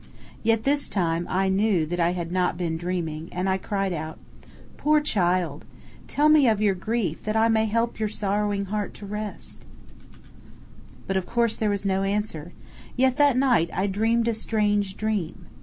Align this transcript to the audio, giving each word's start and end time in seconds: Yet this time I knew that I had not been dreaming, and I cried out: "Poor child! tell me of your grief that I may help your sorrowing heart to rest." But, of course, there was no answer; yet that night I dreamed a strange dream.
Yet 0.41 0.63
this 0.63 0.89
time 0.89 1.27
I 1.29 1.47
knew 1.47 1.85
that 1.85 1.99
I 1.99 2.13
had 2.13 2.31
not 2.31 2.57
been 2.57 2.75
dreaming, 2.75 3.29
and 3.31 3.47
I 3.47 3.59
cried 3.59 3.93
out: 3.93 4.17
"Poor 4.75 4.99
child! 4.99 5.63
tell 6.07 6.27
me 6.27 6.47
of 6.47 6.59
your 6.59 6.73
grief 6.73 7.21
that 7.21 7.35
I 7.37 7.49
may 7.49 7.65
help 7.67 7.99
your 7.99 8.09
sorrowing 8.09 8.65
heart 8.73 8.95
to 8.95 9.05
rest." 9.05 9.63
But, 11.05 11.17
of 11.17 11.27
course, 11.27 11.55
there 11.55 11.69
was 11.69 11.85
no 11.85 12.01
answer; 12.01 12.51
yet 12.97 13.17
that 13.17 13.37
night 13.37 13.69
I 13.71 13.85
dreamed 13.85 14.27
a 14.27 14.33
strange 14.33 14.97
dream. 14.97 15.45